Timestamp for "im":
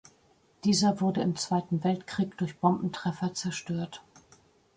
1.21-1.35